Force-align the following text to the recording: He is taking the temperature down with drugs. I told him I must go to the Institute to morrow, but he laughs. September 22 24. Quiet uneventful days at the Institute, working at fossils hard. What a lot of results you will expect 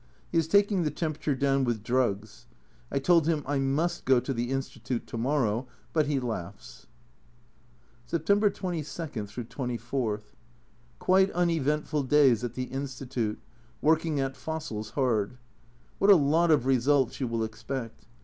He 0.31 0.37
is 0.39 0.47
taking 0.47 0.81
the 0.81 0.89
temperature 0.89 1.35
down 1.35 1.63
with 1.63 1.83
drugs. 1.83 2.47
I 2.91 2.97
told 2.97 3.27
him 3.27 3.43
I 3.45 3.59
must 3.59 4.03
go 4.03 4.19
to 4.19 4.33
the 4.33 4.49
Institute 4.49 5.05
to 5.05 5.15
morrow, 5.19 5.67
but 5.93 6.07
he 6.07 6.19
laughs. 6.19 6.87
September 8.07 8.49
22 8.49 9.23
24. 9.43 10.21
Quiet 10.97 11.29
uneventful 11.33 12.01
days 12.01 12.43
at 12.43 12.55
the 12.55 12.63
Institute, 12.63 13.37
working 13.79 14.19
at 14.19 14.35
fossils 14.35 14.89
hard. 14.97 15.37
What 15.99 16.09
a 16.09 16.15
lot 16.15 16.49
of 16.49 16.65
results 16.65 17.19
you 17.21 17.27
will 17.27 17.43
expect 17.43 18.07